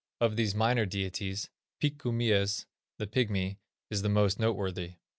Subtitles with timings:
[0.19, 2.65] Of these minor deities, Pikku Mies
[2.97, 3.57] (the Pigmy)
[3.91, 4.95] is the most noteworthy.